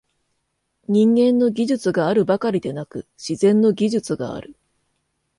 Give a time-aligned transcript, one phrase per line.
[0.87, 4.55] 人間の技術があるばかりでなく、「自然の技術」がある。